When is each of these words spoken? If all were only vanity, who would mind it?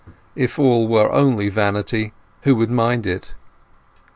If 0.35 0.57
all 0.57 0.87
were 0.87 1.11
only 1.11 1.47
vanity, 1.49 2.11
who 2.41 2.55
would 2.55 2.71
mind 2.71 3.05
it? 3.05 3.35